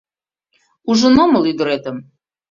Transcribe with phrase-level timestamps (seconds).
[0.89, 1.97] Ужын омыл ӱдыретым.